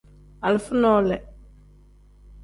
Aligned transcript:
Alifa 0.45 0.73
nole. 0.81 1.17